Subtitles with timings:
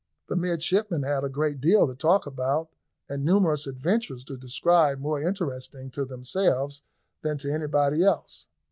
[0.29, 2.69] The midshipmen had a great deal to talk about,
[3.07, 6.81] and numerous adventures to describe more interesting to themselves
[7.21, 8.47] than to anybody else.